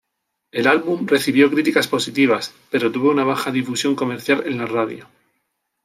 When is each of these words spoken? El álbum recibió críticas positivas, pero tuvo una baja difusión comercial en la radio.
El 0.51 0.65
álbum 0.65 1.05
recibió 1.05 1.51
críticas 1.51 1.87
positivas, 1.87 2.55
pero 2.71 2.91
tuvo 2.91 3.11
una 3.11 3.23
baja 3.23 3.51
difusión 3.51 3.93
comercial 3.95 4.47
en 4.47 4.57
la 4.57 4.65
radio. 4.65 5.07